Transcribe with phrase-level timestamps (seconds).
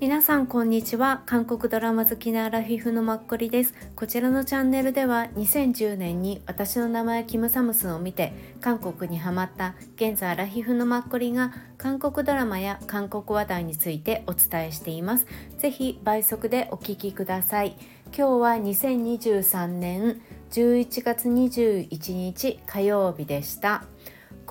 [0.00, 1.22] 皆さんこんにちは。
[1.26, 3.74] 韓国ドラマ好きなアラフィフのマッコリです。
[3.94, 15.26] こちらのチャンネルでは2010年に私の名前キムサムスンを見て韓国にハマった現在アラフィフのマッコリが韓国ドラマや韓国話題についてお伝えしています。
[15.58, 17.76] ぜひ倍速でお聞きください。
[18.06, 23.84] 今日は2023年11月21日火曜日でした。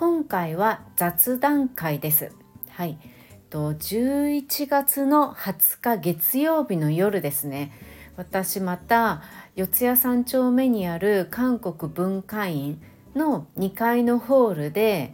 [0.02, 2.31] 今回は雑談会です。
[2.70, 2.98] はい。
[3.52, 7.71] と11月の20日月曜日の夜ですね。
[8.17, 9.21] 私また
[9.55, 12.81] 四谷三丁目にある韓国文化院
[13.13, 15.13] の2階のホールで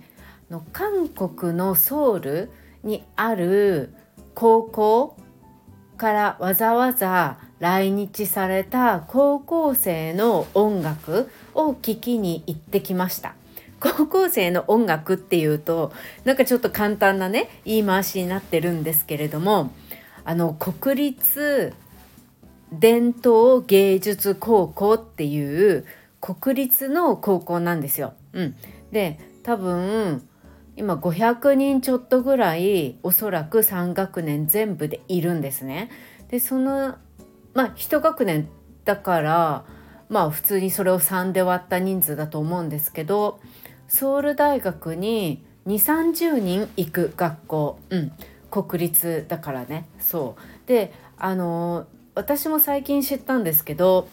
[0.50, 2.50] の韓国のソウル
[2.82, 3.94] にある
[4.36, 5.18] 高校
[5.98, 13.36] からわざわざ来日された高校生の音楽を聴きに行ってきました。
[13.80, 15.92] 高校生の音楽っていうと
[16.24, 19.72] なんかちょっと簡単なね言い回しになってるんですけれども
[20.24, 21.74] あの国立
[22.72, 25.86] 伝統芸術高校っていう
[26.20, 28.14] 国立の高校なんですよ。
[28.34, 28.56] うん、
[28.92, 30.28] で多分
[30.76, 35.90] 今500人ちょっとぐらいおそらく3学年全部でいるんですね。
[36.30, 36.96] でその
[37.54, 38.50] まあ1学年
[38.84, 39.66] だから
[40.10, 43.40] まあ普通にそれを3で割った人数だと思うんですけど
[43.88, 48.12] ソウル大学に2 3 0人行く学校、うん、
[48.50, 49.88] 国立だからね。
[50.00, 50.68] そう。
[50.68, 54.08] であの私も最近知ったんですけど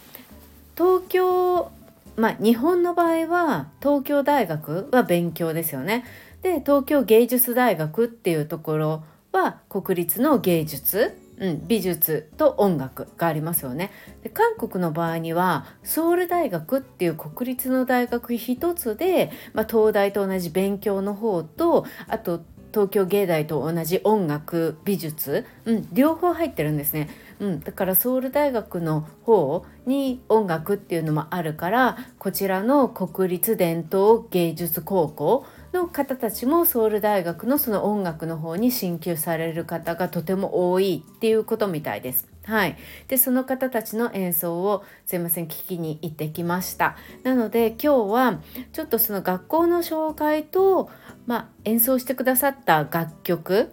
[0.76, 1.70] 東京
[2.16, 6.04] まあ日本の場合は東京大学は勉強ですよね。
[6.42, 13.90] で東京芸術大学っていうところは国立の芸術うん、美術と音楽がありますよね。
[14.22, 22.42] で韓国の場合にはソウル大学っていう国立の大学一つで、まあ、東大と同じ勉強の方とあと
[22.74, 42.28] 東京芸大と同じ音楽美術、うん、両方入ってるんですね、うん、だからソウル大学の方に音楽っていうのもあるからこちらの国立伝統芸術高校の方たちもソウル大学のその音楽の方に進級される方がとても多いっていうことみたいです。
[42.44, 42.76] はい、
[43.08, 48.42] でその方たちの演奏をすいません聞きに行ってきましたなので今日は
[48.74, 50.90] ちょっとその学校の紹介と、
[51.26, 53.72] まあ、演奏してくださった楽曲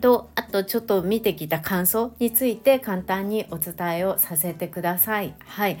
[0.00, 5.34] とあとちょっと見てきた感想について簡単にお伝えをさせてください。
[5.44, 5.78] はい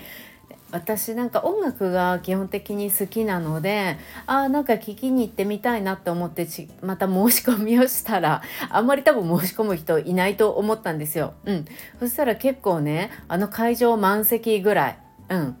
[0.74, 3.96] 私なんか音楽が基本的に好きなので
[4.26, 6.48] あなんか聴きに行ってみたいなって思って
[6.82, 11.34] また申し込みをしたらあんまり多分申し込む人いないと思ったんですよ。
[11.44, 11.64] うん、
[12.00, 14.98] そしたら結構ねあの会場満席ぐらい。
[15.28, 15.56] うん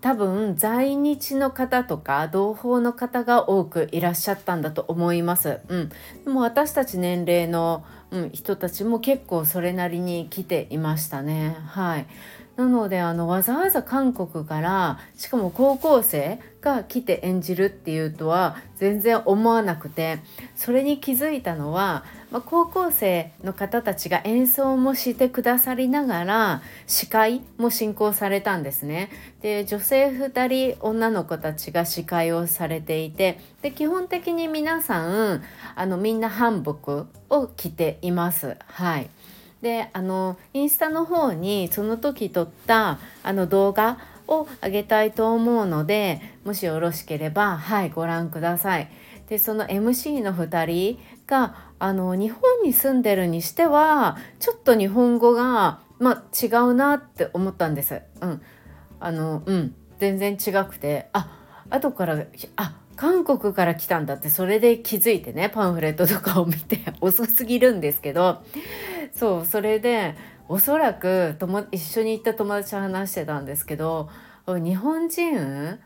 [0.00, 5.58] 多分在日の方とか同胞の方が多くいらっしゃったんだと思います。
[5.66, 5.88] うん、
[6.24, 11.56] でも私たち年齢の、うん、人たちも結構それなりに来ていましたね。
[11.66, 12.06] はい。
[12.58, 20.18] なのであのわざわざ韓国からしかも高校生が来て演じるっていうとは全然思わなくて
[20.56, 29.10] それに気づいたのは、まあ、高校生の方たちが演奏もしてくださりながら司会も進行されたんですね。
[29.40, 35.44] で女性2人女の子たちが司会をされていてで基本的に皆さん
[35.76, 38.56] あのみんな韓服を着ています。
[38.66, 39.08] はい
[39.62, 43.98] であのインスタの方にその時撮ったあの動画
[44.28, 48.90] をあげたいと思うのでもしよろしければはいご覧ください。
[49.28, 58.00] でその MC の2人があの日本に住んでるにしてはちょっと日本語が、ま違うなって思ったんです。
[58.20, 58.42] うん、
[59.00, 61.28] あのうん全然違くてあ
[61.70, 62.24] 後から
[62.56, 68.42] あ韓国から来たんだってそれで気づいてねパンフレットとかを見て 遅すぎるんですけど
[69.14, 70.14] そうそれで
[70.48, 71.36] おそらく
[71.72, 74.08] 一緒に行った友達と話してたんですけど
[74.46, 75.78] 日本人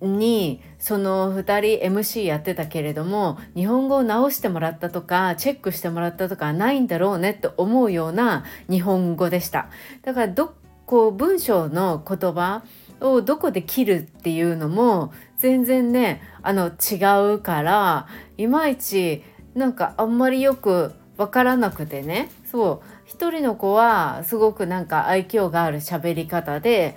[0.00, 9.68] にその2人 MC やってたけれども日本語を直してもらったとかチェックしてもらったとかないんだろうねって思うような日本語でした。
[10.02, 10.54] だからど
[10.86, 12.64] こう文章の言葉
[13.00, 19.22] をどこで切るっていうのも全然ねあの違うからいまいち
[19.54, 22.30] なんかあんまりよく分からなくてね。
[22.50, 22.86] そう。
[23.04, 26.96] 一人の子はすごくなんか愛嬌がある喋り方で、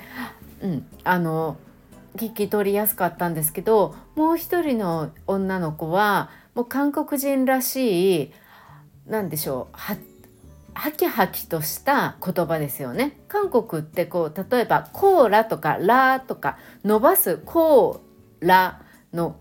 [0.62, 1.58] うん、あの
[2.16, 8.32] 聞き取りやすかったんですけどもう一人の女の子はもう韓国人らしい
[9.08, 9.76] 何でしょう。
[9.78, 9.98] は
[10.74, 13.20] ハキハキとした言葉ですよね。
[13.28, 18.82] 韓国ってこう例えばコーラとかラとか伸ばすコーラ
[19.12, 19.36] の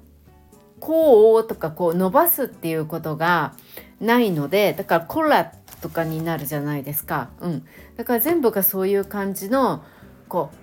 [0.81, 3.55] こうとかこう伸ばすっていうことが
[4.03, 7.67] ないのでだからコラとかになるじゃないですか、うん、
[7.97, 9.83] だから全部がそういう感じの
[10.29, 10.57] こう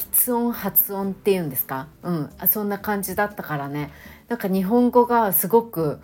[0.00, 3.90] 発音発音っていうんですか、うん、そんな感じだったからね。
[4.28, 6.00] なんか日本語がすごく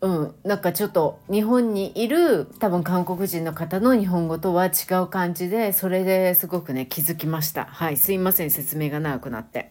[0.00, 4.70] うん、なんかちょっと日本にいる多分韓国人の方の日本語とは違
[5.04, 7.66] う感じでそれですごくね気づきました。
[7.66, 7.96] はい。
[7.96, 8.50] すいません。
[8.50, 9.70] 説明が長くなって。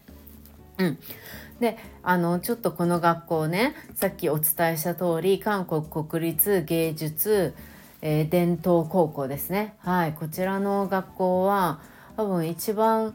[0.78, 0.98] うん。
[1.62, 7.54] であのちょっとこの学校ねさっきお伝えした通り韓国国立芸術、
[8.02, 9.76] えー、伝統高校ですね。
[9.78, 11.80] はいこちらの学校は
[12.18, 13.14] 多分一番、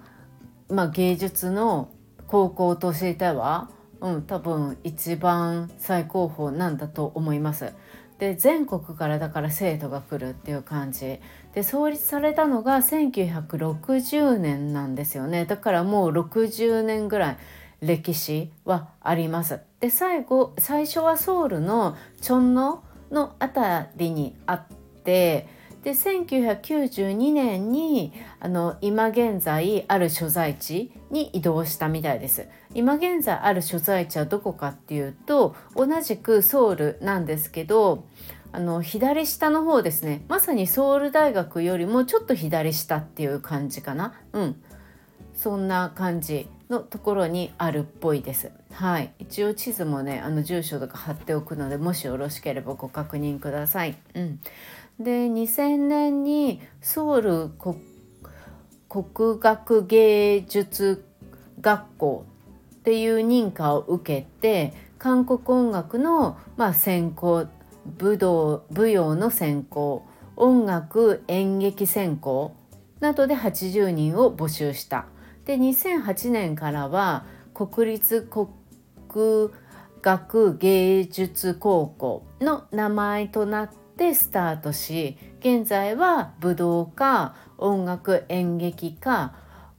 [0.69, 1.91] まあ、芸術の
[2.25, 7.73] 高校としてはうん、多分一番最高峰なんだと思います。
[8.19, 11.19] で全国からだから生徒が来るっていう感じ。
[11.53, 15.45] で創立されたのが1960年なんですよね。
[15.45, 17.37] だからもう60年ぐらい
[17.81, 19.59] 歴史はあります。
[19.79, 24.63] で最後最初はソウルのチョンノの辺りにあっ
[25.03, 25.47] て
[25.83, 32.47] で1992年にあの今現在ある所在地に移動したみたいです。
[32.73, 38.05] 今現在ある所在地はどこかっていうと同じくソウルなんですけど
[38.51, 40.25] あの左下の方ですね。
[40.27, 44.13] まさにソウル大学よりもちょっと左下っていう感じかな。
[44.33, 44.61] うん。
[45.35, 46.49] そんな感じ。
[46.69, 48.51] のところにあるっぽいです。
[48.73, 53.95] はい、一応地図もねあの住所とか貼っておくのでもしよろしければご確認ください。
[54.13, 54.39] うん、
[54.99, 57.49] で2000年にソウル
[58.89, 61.05] 国学芸術
[61.61, 62.25] 学校
[62.75, 67.47] っていう認可を受けて韓国音楽の、まあ、専攻
[67.97, 70.05] 武道舞踊の専攻
[70.35, 72.55] 音楽演劇専攻
[72.99, 75.05] などで80人を募集した。
[75.47, 78.47] で2008年からは国立国
[80.01, 89.33] 学芸術高校の名前となってスタートし現在は武道家音楽演劇家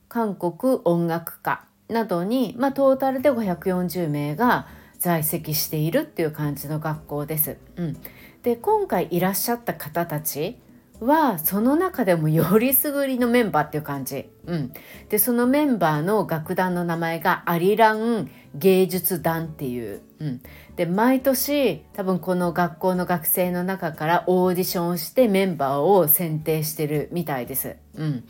[0.09, 4.67] 韓国音楽家などに、まあ、トータルで540名が
[4.99, 7.59] 在籍しているっていう感じの学校です。
[7.77, 7.97] うん、
[8.43, 10.59] で今回いらっしゃった方たち
[11.01, 14.29] はその中でもよりすぐりのメンバーっていう感じ。
[14.47, 14.73] うん、
[15.09, 20.41] でそのメンバーの楽団の名前がアリラン芸術団っていう、うん、
[20.77, 27.77] で毎年多分この学校の学生の中からオーディションしてメンバーを選定してるみたいです。
[27.95, 28.25] うん、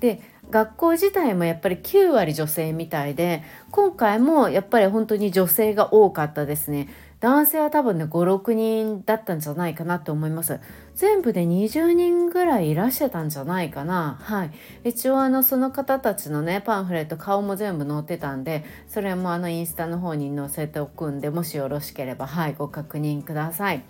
[0.00, 0.20] で
[0.50, 6.88] 学校自体もやっぱり9割女性みたいで今回もやっぱり本当に女性が多かったですね。
[7.22, 10.58] 男性は多分ね56人だったんじゃないかなと思います
[10.94, 14.18] 全部で20人ぐらいいらしゃったんじゃないかな。
[14.20, 14.50] はい。
[14.84, 23.84] 一応あのその方たちのねパンフレット顔も全部載ってたんでそれもあのインスタの方に載せておくんでもしよろしければはいご確認ください。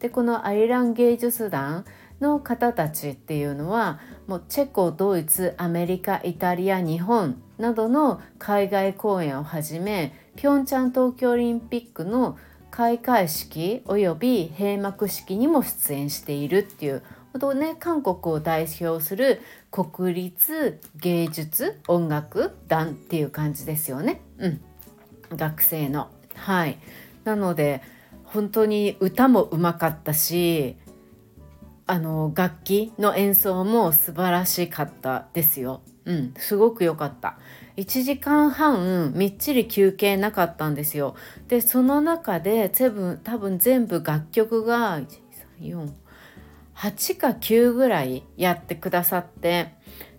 [0.00, 1.84] でこのアイラン芸術団
[2.20, 12.36] の方たちっていうのはもうチェコドイツアメリカイタリア日本などの海外公演をはじめピョンチャン冬季オリンピックの
[12.78, 17.02] 開会式および閉幕式にも出演しているっていう
[17.32, 19.40] ほどね韓国を代表する
[19.72, 24.20] 国立芸術音楽団っていう感じですよね。
[24.38, 24.60] うん、
[25.36, 26.08] 学生の。
[26.36, 26.78] はい。
[27.24, 27.82] なので
[28.22, 30.76] 本当に歌もうまかったし
[31.88, 35.80] あの楽器の演奏も素晴らしかったですよ。
[36.04, 37.38] うん、すごく良かった。
[37.78, 41.14] 1時間半みっちり休憩なかったんですよ。
[41.46, 45.00] でその中で全部多分全部楽曲が
[45.60, 49.74] 138か9ぐらいやってくださって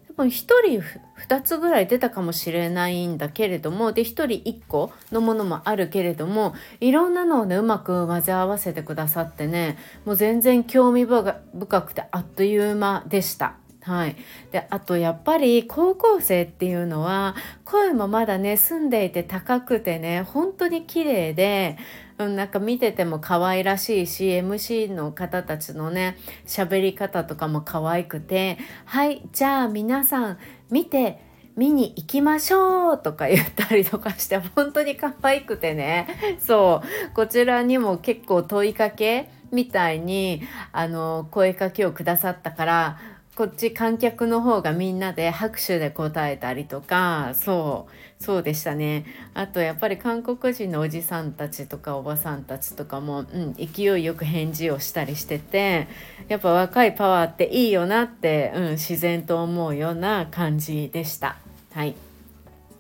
[0.08, 0.82] 多分1人
[1.28, 11.34] 2つぐらい出たかもしれないんだけれどもで1人1個のものもあるけれどもいろんなのをねうまく混ぜ合わせてくださってねもう全然興味深
[11.82, 13.59] くてあっという間でした。
[13.82, 14.16] はい、
[14.52, 21.78] であとやっぱり高校生っていうのは声もまだね澄んでいて高くてね本当に綺麗で、
[22.18, 30.38] うん、なんか見てても可愛らしいし MC の方たちのね喋り方とかも可愛くて「はいじゃあ皆さん
[30.70, 36.08] 見て見に行きましょうとか言ったりとかして 本当に可愛くてね。
[36.40, 36.82] そ
[37.12, 37.14] う。
[37.14, 43.00] こちらにも結構問いかけみたいにあの声かけをくださったから
[43.40, 47.88] こっち観客の方がみんなで拍手で答えたりとかそ
[48.20, 55.88] うそうでしたねあとやっぱり韓国人のおじさんたちとかおばさんたちとかも、うん、勢いよく返事をしたりしてて
[56.28, 61.38] やっぱ若いパワーっていいよなって、うん、自然と思うような感じでした。
[61.72, 61.96] はい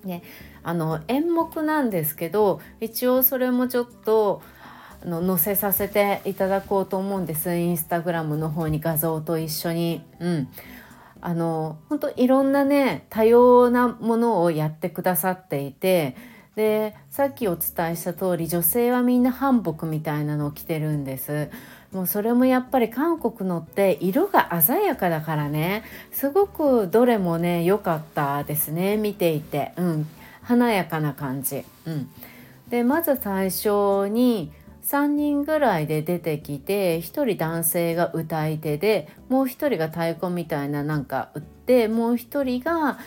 [0.03, 0.21] で
[0.61, 4.41] あの演目なんですけど一応それもちょっと
[5.03, 7.55] あの載せさせていただこうと思うんです。
[7.55, 10.03] インスタグラムの方に画像と一緒に。
[10.19, 10.47] うん。
[11.21, 16.15] あの本当いろんなね多様なものをやってくださっていて
[16.55, 21.49] でさっきお伝えした通り女性はみんな韓服みたいなのを着てるんです。
[21.91, 25.83] もうそれもやっぱり韓国のって色が鮮やかだからね。
[26.11, 29.73] すごくどれもね良かったですね見ていて。
[29.75, 30.07] うん。
[30.41, 31.63] 華やかな感じ。
[31.85, 32.09] うん。
[32.69, 34.51] でまず最初に
[34.89, 42.98] 3人ぐらいで出てきて1人男性が歌い手でもう1人が太鼓みたいななんか売ってもう1人が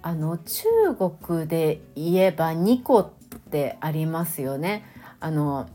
[0.00, 3.10] あの中国で言えば2個っ
[3.50, 4.84] てありますよね。
[5.18, 5.68] あの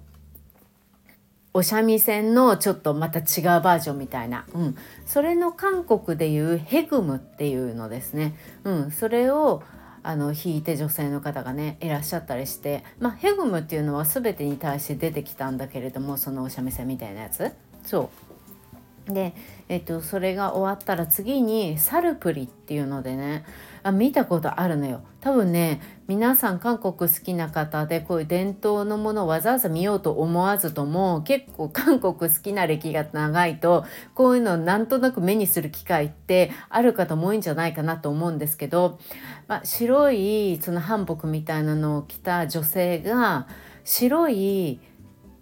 [1.53, 3.25] お三味線のちょっとまた違う
[3.61, 9.61] バージョンみたいな、うん、それの韓国でいうヘグムっていうのですね、うん、それを
[10.03, 17.51] あの弾いて女性の方がねいらっしゃったりして、まあ、ヘグムっていうのは全てに対して出てきたんだけれどもそのお三味線みたいなやつ。
[17.83, 18.09] そ
[19.07, 19.13] う。
[19.13, 19.33] で、
[19.73, 23.43] えっと、それが終わったら次にサルプリっていうのでね。
[23.83, 25.01] あ見たことあるのよ。
[25.19, 38.99] 多分ね皆さん韓国好きな方でこういう伝統のものをわざわざ見ようと思わずとも結構 韓国好きな歴が長いとこういうのをなんとなく目にする機会ってある方も多いんじゃないかなと思うんですけど、
[39.47, 43.47] まあ、白いその韓服みたいなのを着た女性が
[43.83, 44.79] 白い、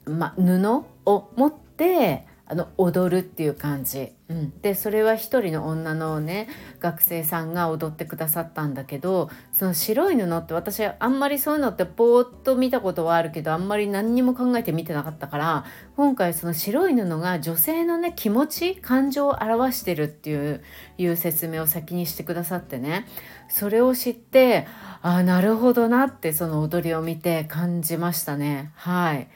[0.05, 6.50] まあ、布を持ってあの踊るっていう感じ、うん、でそれは一人の女のね
[6.81, 15.65] 学生さんが踊ってくださったんだけどその白い布って私あんまりそういうのってぽーっと見たことはあるけどあんまり何にも考えて見てなかったから
[15.96, 20.62] 今回その白い布が女性のね気持ち感情を表してるっていう
[20.98, 23.08] いう説明を先にしてくださってね。
[23.48, 24.67] それを知って
[25.01, 28.72] ああなるほどなってその踊りを見て感じましたね。
[28.75, 29.29] はい。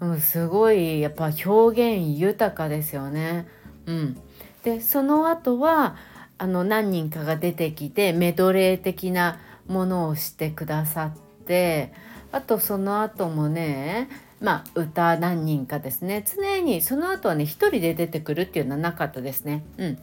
[0.00, 3.48] うん、すごいやっぱ表現豊かですよね。
[3.86, 4.20] うん、
[4.62, 5.96] でその後は
[6.38, 11.92] あの何人かが出てきてメドレー的なものをしてくださって
[12.30, 14.08] あとその後もね
[14.40, 19.64] まあ歌何人かですね常にその後はね1人で出てくるっていうのはなかったですね。
[19.78, 19.98] うん、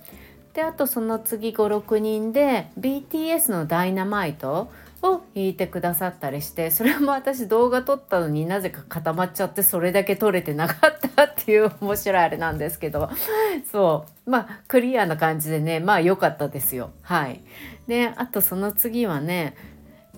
[0.53, 4.71] であとその次56人で BTS の「ダイナマイト」
[5.11, 13.09] を弾いてくださったりしてそれも私動画撮ったのになぜか固まっちゃってそれだけ撮れてなかったっていう面白いあれなんですけど。
[13.71, 14.29] そう。
[14.29, 16.91] まあクリアな感じでねまあ良かったですよ。
[17.01, 17.41] はい。
[17.87, 19.55] であとその次はね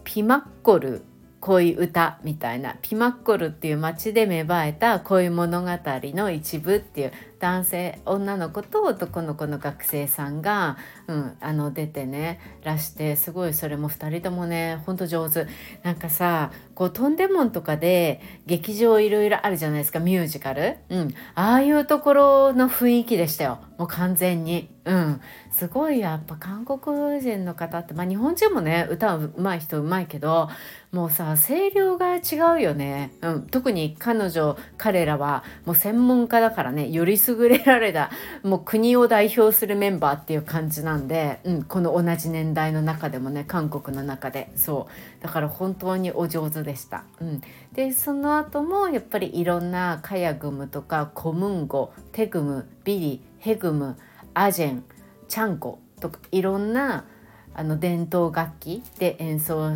[0.04, 1.04] ピマッコル
[1.40, 2.76] 恋歌みたいな。
[2.82, 7.12] ピマッコルっていう街で芽生えた恋物語の一部っていう。
[7.40, 10.78] 男性女の子と男の子の学生さんが、
[11.08, 15.48] うん、あの出てねらしてすごいそれも2人ともねほんと上手。
[15.84, 23.60] なんかさこうトンデモンとかで劇場いろいろあるじゃないですかミュージカル、うん、ああいうところの雰囲気でしたよ。
[23.78, 24.70] もう完全に。
[24.88, 30.48] うん、すごいやっぱ韓国人の方って、まあ、日本人もね歌うまい人うまいけど
[30.94, 32.20] もうさ声量が違
[32.58, 38.12] うよね、うん、特に彼女彼らはもう専門家だからねより優れられた
[38.44, 44.52] もう国を代表するメンバーっていう感じなんで、うん、この同じ年代の中でもね韓国の中で。
[44.56, 44.88] そ
[45.20, 45.24] う。
[45.24, 47.04] だから本当にお上手でした。
[47.20, 47.42] うん、
[47.74, 53.98] でその後もやっぱりいろんなカヤグムとかコムンゴテグムビリヘグム
[54.34, 54.84] アジェン
[55.28, 57.06] チャンコとかいろんな
[57.54, 59.76] あの伝統楽器で演奏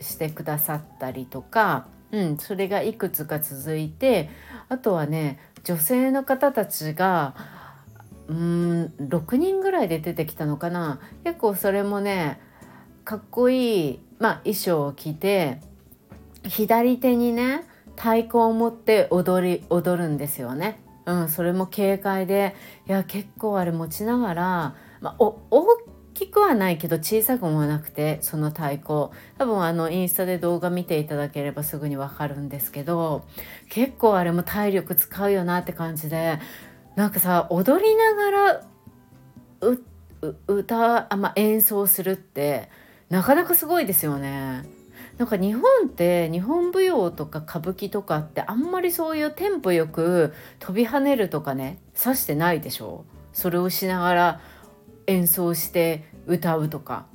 [0.00, 4.30] してくださったりとか、うん、それがいくつか続いて
[4.68, 7.34] あとはね女性の方たちが
[8.28, 12.40] うん6人ぐらいで出てきたのかな結構それもね
[13.04, 15.60] かっこいい、まあ、衣装を着て
[16.44, 17.64] 左手にね
[17.96, 20.80] 太鼓を持って踊り踊るんですよね。
[21.06, 22.54] うん、それも軽快で
[22.88, 25.66] いや結構あれ持ちながら、まあ、お大
[26.26, 33.24] きくはないけど小さくもなくてその太鼓多分あのインスタで動画見ていただければすぐにわかるんですけど
[33.68, 36.38] 結構あれも体力使うよなって感じで
[36.96, 38.62] なんかさ踊りながら
[40.46, 42.68] 歌あ、まあ、演奏するって
[43.08, 44.64] なかなかすごいですよね。
[45.18, 54.40] なんか日本って日本舞踊とか歌舞伎とかってあんまりそういうテンポよく飛び跳ねるとかね指してないでしょそれをしながら
[55.06, 57.06] 演奏して歌うとか。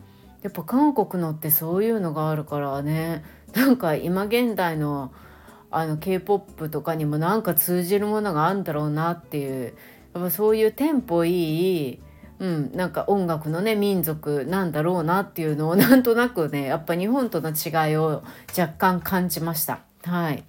[0.43, 3.23] やっぱ韓国のってそういうのがあるからね。
[3.55, 5.11] なんか今現代の
[5.71, 9.73] あの K-POP とかにもなんか通じるものがあるんだろうなっていう。
[10.13, 11.99] やっぱそういうテンポいい
[12.39, 18.23] うん、なんか音楽のね民族なんだろうなっていうのをなんとなくねやっぱ日本との違いを
[18.57, 19.79] 若干感じました。
[20.03, 20.43] はい、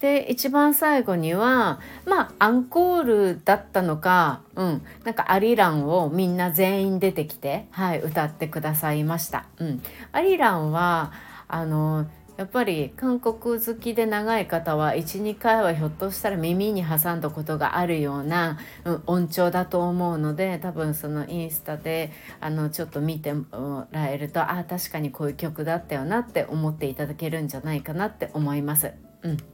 [0.00, 9.46] で一番最後にはまあアンコールだったのか、うん、なんかアリランをみんな全員出てきて、はい、歌ってくださいました。
[9.58, 9.82] うん、
[10.12, 11.12] アリランは
[11.48, 22.10] あのやっぱり韓国好きで長い方は12回はひょっとしたら耳に挟んだことがあるような、うん、音調だと思うので多分そのインスタで
[22.40, 28.92] あのちょっと見てもらえるとああ確かにこういう曲だったよなって思っていただけるんじゃないかなって思います。
[29.22, 29.53] うん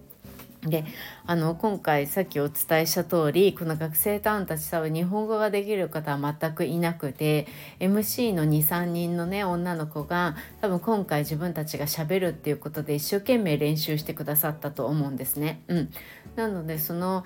[0.63, 0.85] で
[1.27, 7.47] あの今回さっきお伝えした通りこの学生タウンたち多分日本語ができる方は全くいなくて
[7.79, 15.63] MC の23人のね女の子が多分今回自分たちがしゃべるっていうことで一生懸命練習してくださったと思うんですね。
[15.69, 15.91] うん、
[16.37, 17.25] なのでその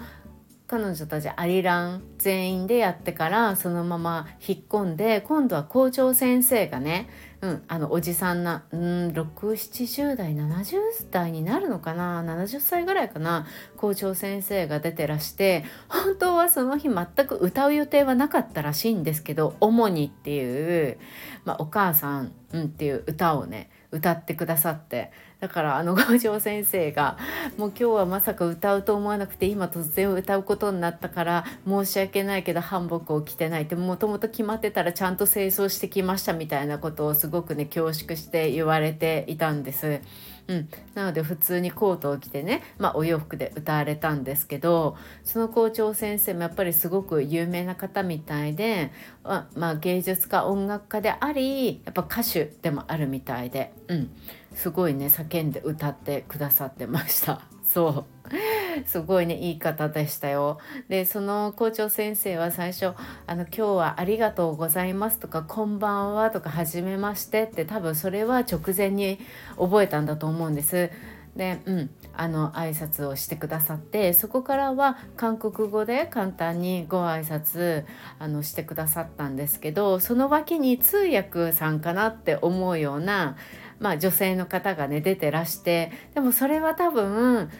[0.67, 7.09] 彼女たちアリラン全員でやってからそのまま引っ込んで今度は校長先生がね
[7.45, 10.79] うん、あのおじさんな、うん、670代70
[11.11, 20.97] 代になるのかな70歳ぐらいかな校長先生が出てらして本当はその日全く歌う予定はなかったらしいんですけど「主に」っていう、
[21.45, 25.13] まあ、お母さん、うん、っていう歌をね歌ってくださって
[25.45, 27.19] だからあの五条先生が
[27.59, 40.01] 「もう今日はまさか歌うと思わなくて今突然歌うことになったから申し訳ないけど韓服を着てない」ってもともと決まってたらちゃんと清掃してきましたみたいなことをすごくね恐縮して言われていたんです。
[40.47, 54.11] うん、なので普通にコートを着てね、まあ、お洋服で歌われたんですけどその校長先生もやっぱりすごく有名な方みたいで、まあ、芸術家音楽家でありやっぱ歌手でもあるみたいで、うん、
[54.55, 57.43] すごいね叫んで歌ってくださってました。
[57.65, 60.59] そうすごいねいい方でしたよ。
[60.89, 62.93] でその校長先生は最初
[63.27, 69.19] 「あの今日はありがとうございます」とか「こんばんは」とか「はじめまして」って多分それは直前に
[69.57, 70.91] 覚えたんだと思うんです。
[71.37, 77.85] で、うん、あの挨拶をしてくださってそこからは韓国語で簡単にご挨拶
[78.19, 83.37] あのしてくださったんですけどその脇に通訳さんかなって思うような、
[83.81, 87.51] まあ、女性の方がね出てらしてでもそれは多分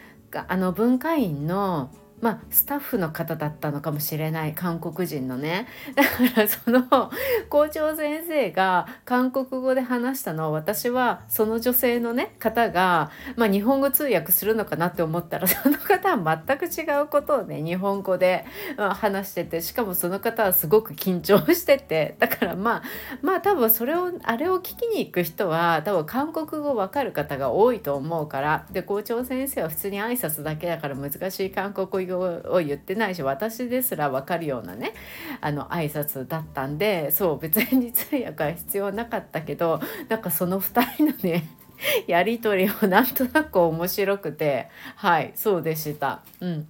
[0.49, 1.91] あの文化院の
[2.25, 5.67] まあ、スタッフの方だったのかもしれない韓国人のね。
[5.95, 7.11] だからその
[7.51, 18.47] 校長先生が韓国語で話したのを私はその女性のね方が、まあ、日本語通訳するのかなって思ったら その方は全く違うことをね日本語で
[18.79, 22.83] 話しててしかもその方はすごく緊張しててだからまあ
[23.21, 34.95] まあ多分それをあれを聞きに行く人は多分韓国語わかる方が多いと思うからで校長先生は普通に挨拶だけだから難しい韓国語を言ってないし私ですら分かるようなね
[35.41, 41.45] あの挨拶だったんでそう別に通訳は必要なかったけどなんかその2人のね
[42.07, 46.23] やり取りをなんとなく面白くてはいそうでした。
[46.41, 46.69] うん、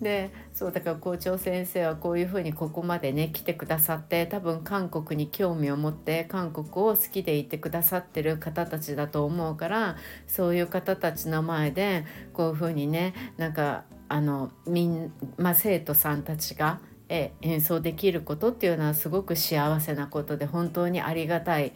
[0.00, 13.84] でそうだから校長先生はこういうふうにここまでね来てくださって多分韓国に興味を持って韓国を好きでいてくださってる方たちだと思うからそういう方たちの前でこういうふうにねなんか
[14.14, 21.72] あのみん、まあ、生徒さんたちが演奏できることっていうのはすごく幸せなことで本当にありがたい。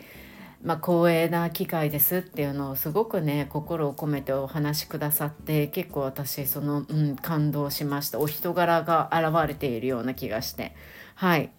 [0.62, 8.20] まあ、光栄な機会ですっていうのをすごくね心を込めてお話しくださって結構私その、うん、感動しました。
[8.20, 10.77] お人柄が現れているような気がして。
[11.16, 11.51] はい。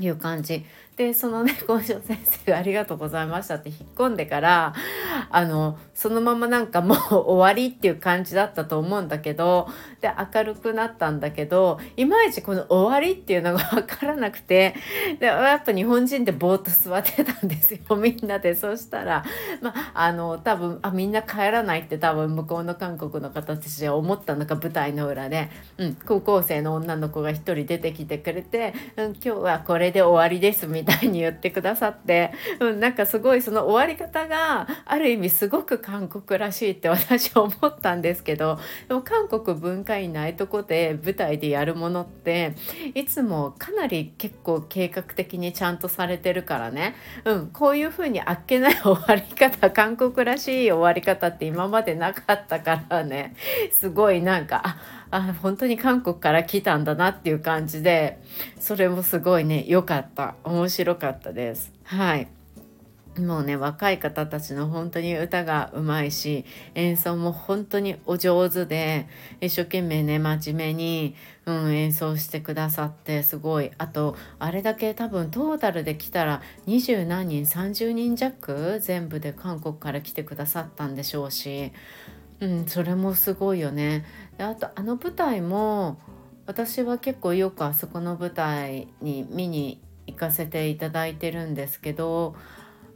[0.00, 0.64] いう感じ。
[0.96, 4.74] でそのね校長先生「ありがとうございました」って引っ込んでから
[5.30, 9.68] あのそのままなんかもう終わりっていう感じだったと思うんだけど
[10.00, 14.74] で明るくなったんだけどいまいちこの終わりっていうのが分からなくて
[15.18, 18.54] でやっぱ日本人でぼーっと座ってたんですよ みんなで。
[18.54, 19.24] そしたら
[19.60, 30.81] まああの多分あみんな帰らないって多分向こうの韓国の方たちは思ったのか舞台の裏で、うん、高校生の女の子が1人出てきてくれて「うん、今日はこれで終わりです」みたいな。
[31.06, 42.54] に言ってくださって、うん、なんかすごいその終わり方がある意味すごく韓国らしいって私は思ったんですけどでも韓国文化院ないとこで舞台でやるものって
[42.94, 53.34] いつもかなり結構計画的にちゃんとされてるからね、うん、こういうふうにあっけない終わり方韓国らしい終わり方って今までなかったからね。
[53.72, 58.20] すごいなんかああ本当に韓国から来たんだなっていう感じで
[58.58, 60.36] それもすごいね良かった。
[60.42, 61.70] 面白かったです。
[61.84, 62.28] はい。
[63.18, 69.06] もうね若い方たちの本当に歌がうまいし演奏も本当にお上手で
[69.42, 73.70] 一生懸命ね真面目に、うん、演奏してくださってすごい。
[73.76, 81.70] あとあれだけ多分トータルで来たら二十何人30人弱全部で韓国から来てくださったんでしょうし、
[82.42, 84.04] うん、それもすごいよね。
[84.36, 85.98] であとあの舞台も
[86.44, 92.34] 私は結構よくあそこの舞台に見に行かせていただいてるんですけど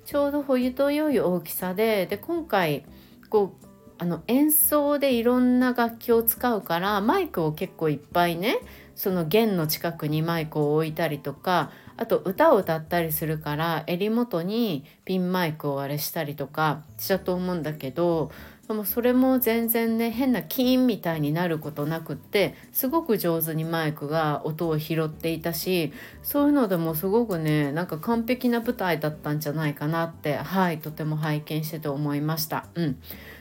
[0.04, 2.84] ちょうど冬と良い大きさでで今回
[3.30, 3.66] こう
[3.98, 8.58] あの演奏でいろんな楽器を使うからマイクを結構いっぱいね
[8.96, 18.30] その弦の近くにマイクを置いたりとかあと歌を歌ったりするから襟元にピンマイクをあれしたりとかしたと思うんだけど
[18.68, 32.66] でもそれも全然ね変なキーンみたいになることなくってすごく上手にマイクが音を拾っていたしそういうのでもすごくねなんか完璧な舞台だったんじゃないかなってはいとても拝見してて思いました。
[32.74, 32.98] うん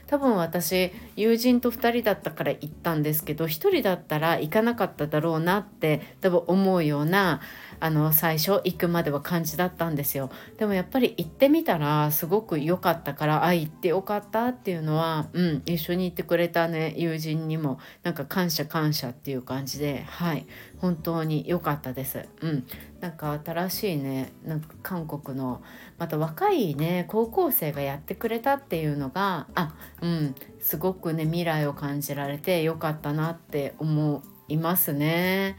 [0.07, 7.41] 多分私友人と2人だったから行ったんですけど1人だったら行かなかっただろうなって多分思うような
[7.79, 20.45] あの最初行くまでは感じだったんですよでもやっぱり行ってみたらすごく良かったからあ行ってよかったっていうのは、うん、一緒に行ってくれたね友人にもなんか感謝感謝っていう感じではい
[20.79, 22.27] 本当に良かったです。
[22.41, 22.67] うん、
[22.99, 25.61] なんか新しいねなんか韓国の
[25.97, 35.57] また若いね高校生がやってくれたっていうのがあうんすごくね未来を感じられて良かったなって思いますね。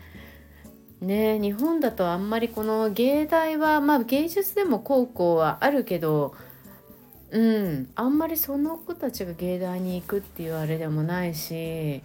[1.01, 6.35] ね日本だとあんまりこの芸大はまあ芸術でも高校はあるけど
[7.31, 12.03] うんあんまりその子たちが芸大に行くっていうあれでもないし、ね、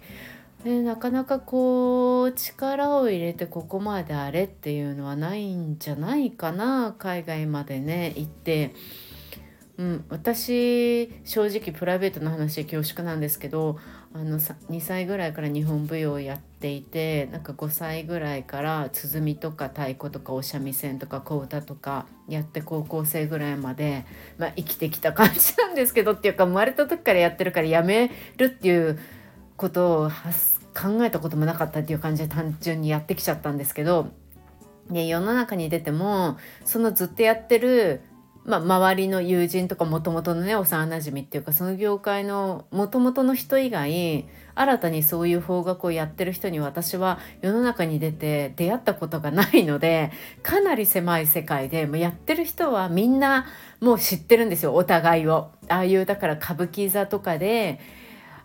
[0.84, 8.73] なかなかこう力を入れてここまであれっていうのはないんじゃないかな海外までね行って。
[9.77, 13.80] うん、私正直プライベートの話で恐縮なんですけど
[14.13, 24.06] あの2歳ぐらいから日本舞踊をやっていてなんか5歳ぐらいから鼓とか太鼓とかお三味線とか小唄とかやって高校生ぐらいまで、
[24.38, 29.00] まあ、生きてきた感じなんですけどっていうか生まれた時からやってるからやめるっていう
[29.56, 30.10] ことを
[30.74, 34.10] 考えたこともなかったっていう感じで単純にやってきちゃったんですけど
[34.89, 38.02] で世の中に出てもそのずっとやってる
[38.43, 53.45] まあ、周りの友人とかもともとのね幼なじみっていうかその業界のもともとの人以外新たにそういう方角をやってる人に私は世の中に出て出会ったことがないのでかなり狭い世界でもうやってる人はみんな
[53.80, 55.51] もう知ってるんですよお互いを。
[55.67, 57.80] ああいうだから歌舞伎座とかで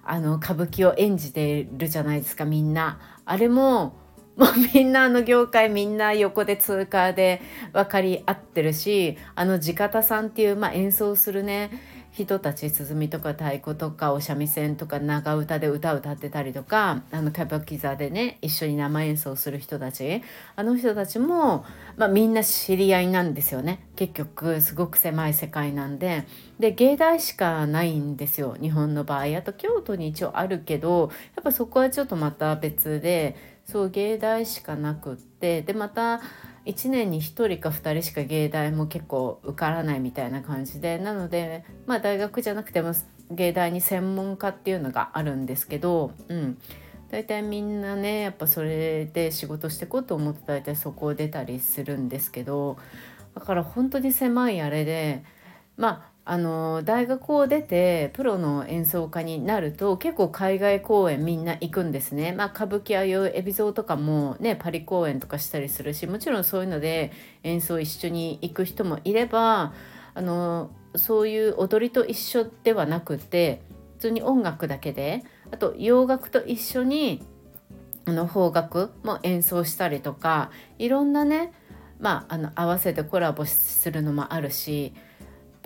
[0.05, 3.01] あの歌舞伎を演じてるじゃないですかみんな。
[3.25, 3.97] あれも
[4.37, 7.41] もうみんなあの業界みんな横で通過で
[7.73, 11.71] 分かり合ってるしあの地方さんっていう、まあ、演奏するね
[12.17, 20.23] 人たち鼓とか太鼓とかお三味線とか長唄で歌歌ってたりとかあの歌舞伎座でね一緒に生演奏する人たち。
[20.55, 21.67] あの人たちも、
[21.99, 23.85] まあ、みんな知り合いなんですよね。
[23.97, 26.25] 結局すごく狭い世界なんで。
[26.59, 28.57] で芸大しかないんですよ。
[28.63, 29.37] 日本の場合。
[29.37, 36.21] あと京都に一応あるけどやっぱそこはちょっとまた別でそう芸大しかなくってでまた
[36.67, 42.93] 1年に1人か2人しか芸大も結構受からないみたいな感じでなのでまあ大学じゃなくても
[43.31, 46.59] 芸大に専門家っていうのがあるんですけど、うん、
[47.11, 52.79] 大体みんなねやっぱそれで仕事してこうと思って大体そこを出たりするんですけど
[53.35, 55.25] だから本当に狭いあれで
[55.77, 62.33] まああの大学を出てプロの演奏家になると結構海外公演みんな行くんですね。
[62.33, 67.13] まあ、歌舞伎ああいう海老蔵とかもねパリ公演とかしたりするしもちろんそういうので
[67.45, 69.73] 演奏一緒に行く人もいれば
[70.15, 73.63] あのそういう踊りと一緒ではなくて
[73.99, 77.23] 普通に音楽だけであと洋楽と一緒に
[78.05, 81.53] あの邦楽も演奏したりとかいろんなね
[81.99, 84.93] まあ、あの合わせてコラボするのもあるし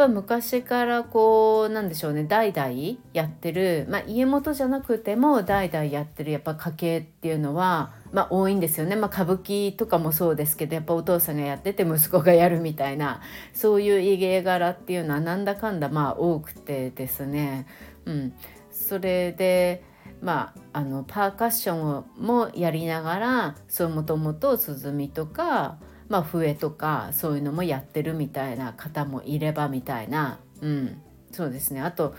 [0.00, 13.20] ぱ昔からこうなんでしょうね代々やってる、まあ、家元じゃなくても代々やってるやっぱ家系っていうのは、まあ、多いんですよね、まあ、歌舞伎とかもそうですけどやっぱお父さんがやってて息子がやるみたいな
[13.52, 17.66] そういう家柄っていうのはなんだかんだまあ多くてですね、
[18.06, 18.32] うん、
[18.70, 19.84] それで
[20.22, 25.78] まあ、あのパーカッションもやりながらそうもともと鼓とか
[26.10, 31.80] まあ、笛とかそういうのもやってるみたいな方もいればみたいな、うん、そうですね。
[31.80, 32.14] あと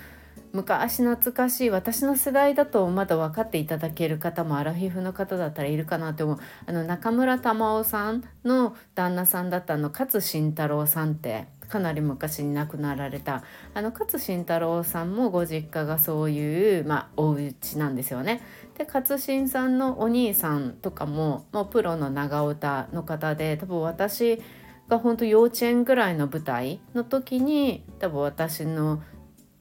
[0.54, 6.38] 昔懐かしい私の世代だとまだ分かっていただける方もアラフィフの方だったらいるかなと思う。
[6.66, 18.42] あの中村玉緒さんの旦那さんだったの勝慎太郎さんってかなり昔に亡くなられたあの勝新太郎さんもご実家がそういう、まあ、お家なんですよね。
[18.78, 24.42] で勝新さんのお兄さんとかももうプロの長唄の方で多分私
[24.90, 29.02] が本当幼稚園ぐらいの舞台の時に多分私の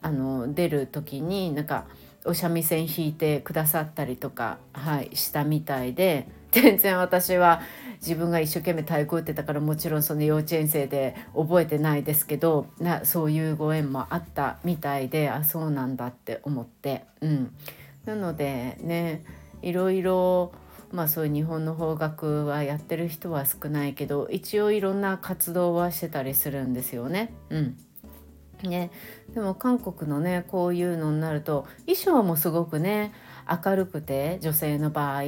[0.03, 1.87] あの出る時になんか
[2.25, 7.61] お三味線弾いてくださったりとか、はい、したみたいで全然私は
[8.01, 17.55] 自分が一生懸命太鼓打ってたからもちろんその幼稚園生で覚えてないですけどなそういうご縁もあったみたいであそうなんだって思って、うん、
[18.07, 19.23] なのでね
[19.63, 20.53] いろいろ
[20.93, 27.33] まあそういう日本の邦楽はやってる人は少ないけど一応いろんな活動はしてたりするんですよね。
[27.51, 27.77] うん。
[28.63, 28.91] ね、
[29.33, 33.13] でも韓国のねこういうのになると衣装もすごくね
[33.65, 35.23] 明るくて女性の場合、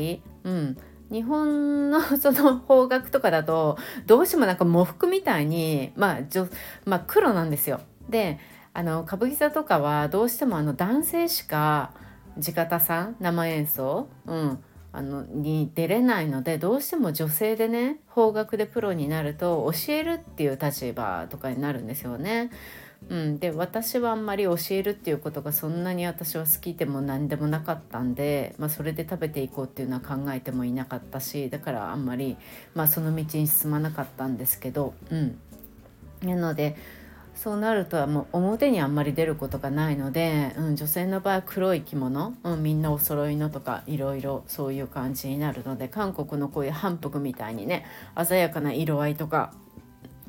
[0.45, 0.77] うん、
[1.13, 6.49] 日本のその方角とかだとどうしてもなんか喪服みたいに、まあじょ
[6.87, 7.81] まあ、黒なんですよ。
[8.09, 8.39] で
[8.75, 11.93] あの歌舞伎座とかはどうしてもあの男性しか
[12.41, 22.51] 地方さん生演奏、うん、あのに出れないのでどうしても女性でね方角でプロになると教えるっていう立場とかになるんですよね。
[23.13, 32.39] うん、で私はあんまり教えるっていうことがそんなに私は好きでも何でもなかったんで、まあ、それで食べていこうっていうのは考えてもいなかったしだからあんまり、
[32.75, 35.39] まあ、その道に進まなかったんですけど、うん、
[36.23, 36.75] なので
[37.35, 47.85] そうなるとはもう表にあんまり出ることがないので、うん、女性の場合黒い着物、うん、みんなお揃いのとかいろいろそういう感じになるので韓国のこういう反復みたいにね
[48.27, 49.53] 鮮やかな色合いとか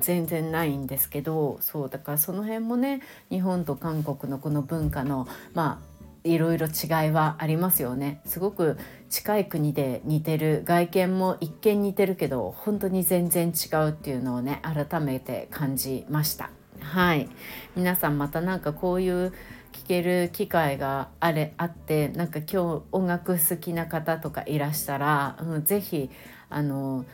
[0.04, 5.94] 全然ないんですけどそうだからその辺もね日本と韓国のこの文化のまあ
[6.28, 8.22] いろいろ違いはありますよね。
[8.24, 8.78] すごく
[9.10, 16.50] 近い国で似てる外見も一見似てるけど本当に全然違うっていうのをね改めて感じました。
[16.80, 17.28] はい。
[17.76, 19.32] 皆さんまたなんかこういう
[19.72, 26.10] 聞ける機会があれあってなんか今日音楽好きな方とかいらしたら、うん、ぜひ
[26.48, 27.04] あの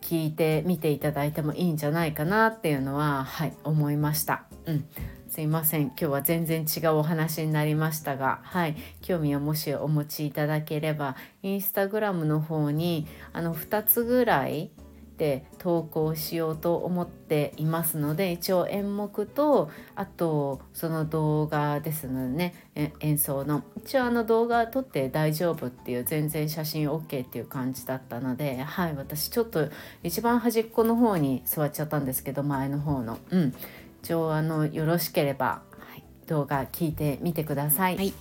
[0.00, 4.44] 聞いてみていただいてもいいんじゃないかなっていうのははい思いました。
[4.66, 4.84] うん。
[5.28, 5.82] すいません。
[5.82, 8.76] 今日は全然違うお話になりましたがはい。
[9.00, 14.70] 興味をもしお持ちいただければインスタグラムの方にあの2つぐらい
[15.20, 22.54] て投稿しようと思っていますので一応演目とあとその動画ですのでね
[23.00, 23.62] 演奏の。
[23.76, 29.68] 一応あの動画撮って大丈夫っていう全然写真 OK っていう感じだったのではい私ちょっと
[30.02, 33.18] 一番端っこの方に座っちゃったんですけど前の方の。
[33.28, 33.54] うん。
[34.02, 37.96] 一応あのよろしければ、はい、動画聞いてみてください。
[37.96, 38.14] はい。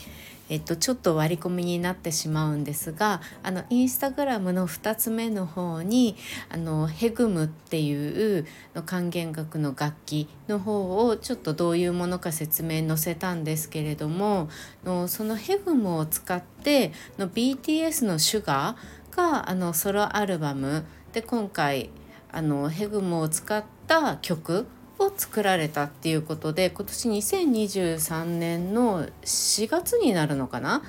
[0.49, 6.15] えっと、ちょっと割り込みになってしまうんですがあのインスタグラムの2つ目の方に
[6.49, 14.49] あのヘグムっていうの管弦楽の楽器の方をちょっとどういうものか説明載せたんですけれども
[14.83, 20.83] のそのヘグムを使っての BTS の「シュガーがあのソロアルバム
[21.13, 21.89] で今回
[22.31, 24.67] あのヘグムを使った曲
[24.99, 30.83] を作られたっていうことで今年2023年の4月になるのかな、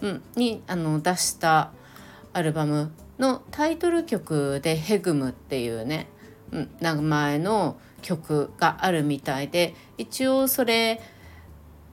[0.00, 1.72] うん、にあの出した
[2.32, 6.08] アルバムのタイトル曲で「ヘグム」っていうね、
[6.52, 11.00] うん、名前の曲があるみたいで一応それ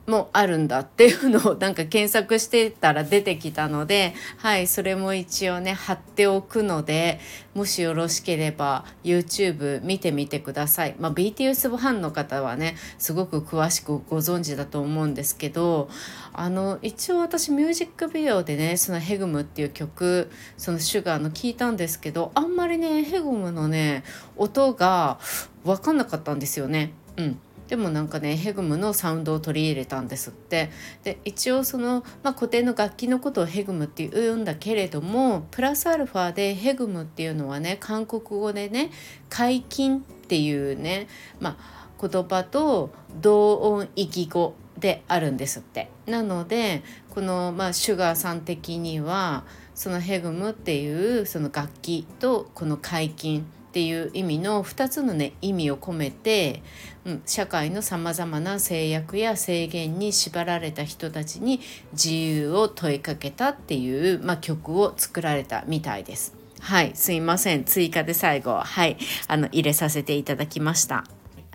[0.06, 7.20] もあるんだっていうのをなんか検索してたら出てきたので はいそれも一応ね貼っておくので
[7.54, 15.88] もしよろしければ YouTube 見てみてください、まあ、BTS ファンの方はねすごく詳しくご存知だと思うんですけど
[16.32, 24.02] あの一応私ミュージックビデオでねその「ヘグム」っていう曲その「シュガーの聞いたんですけどあんまりねヘグムのね
[24.36, 25.18] 音が
[25.64, 26.92] 分かんなかったんですよね。
[27.16, 27.38] うん
[27.72, 30.70] でもなんかねヘグムのサウンドを取り入れたんですって
[31.04, 38.90] で一応その、まあ、固定の楽器のことをヘグムって言うんだけれどもプラスアルファでヘグムっていうのはね韓国語でね
[39.30, 41.08] 解禁っていうね、
[41.40, 42.90] まあ、言葉と
[43.22, 45.88] 同音異義語であるんですって。
[46.04, 56.62] なのでこの、まあ、シュガーさん的にはそのヘグムっていうその楽器とこの解禁っていう意味の2つのね意味を込めて、
[57.06, 61.58] うん、社会のさまざまな制約や制限に縛られた人たちに
[61.92, 66.34] 自由を問いかけたっていう、まあ、曲を作られたみたいです。
[66.60, 71.04] はい、すいません追加で最後はいあの入れさせていただきました。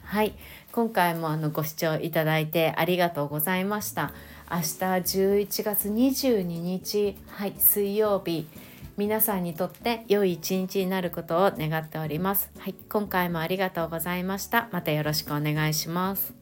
[0.01, 0.33] はい
[0.71, 4.11] 今回もあのご視聴いただいてありがとうございました。
[4.49, 8.47] 明日11月22日、はい、水曜日
[8.97, 12.49] 皆さんにとって良い一日になることを願っております。
[12.57, 14.69] はい、今回もありがとうございました。
[14.71, 16.33] またよろしくお願いします。